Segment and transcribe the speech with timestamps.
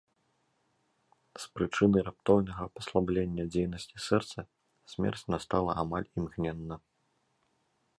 [1.43, 4.39] З прычыны раптоўнага паслаблення дзейнасці сэрца
[4.95, 6.75] смерць настала амаль імгненна.